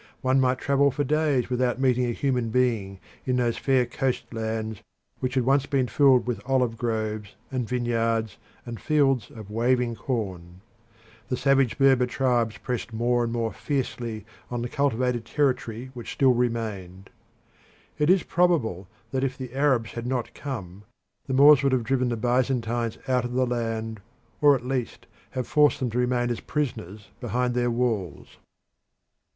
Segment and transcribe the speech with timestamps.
[0.21, 4.81] One might travel for days without meeting a human being in those fair coast lands
[5.19, 10.61] which had once been filled with olive groves, and vineyards, and fields of waving corn.
[11.29, 16.33] The savage Berber tribes pressed more and more fiercely on the cultivated territory which still
[16.33, 17.11] remained.
[17.99, 20.81] It is probable that if the Arabs had not come
[21.27, 23.99] the Moors would have driven the Byzantines out of the land,
[24.41, 25.05] or at least
[25.37, 28.37] have forced them to remain as prisoners behind their walls.